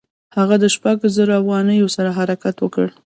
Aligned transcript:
هغه 0.37 0.55
د 0.59 0.65
شپږو 0.75 1.07
زرو 1.15 1.33
اوغانانو 1.39 1.87
سره 1.95 2.09
حرکت 2.17 2.55
وکړ. 2.59 2.87